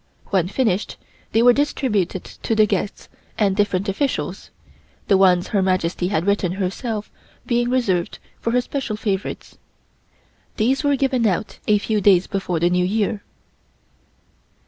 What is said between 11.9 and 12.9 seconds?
days before the New